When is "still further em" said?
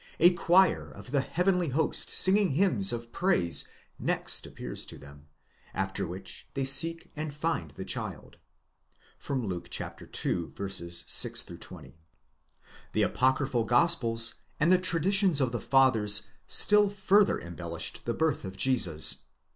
16.47-17.55